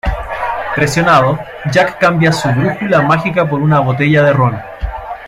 Presionado, 0.75 1.37
Jack 1.71 1.99
cambia 1.99 2.31
su 2.31 2.49
brújula 2.49 3.03
mágica 3.03 3.47
por 3.47 3.61
una 3.61 3.81
botella 3.81 4.23
de 4.23 4.33
Ron. 4.33 4.59